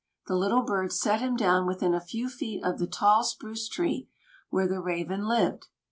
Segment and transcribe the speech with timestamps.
[0.25, 4.09] The Little Birds set him down within a few feet of the tall spruce tree
[4.49, 5.67] where the Raven lived.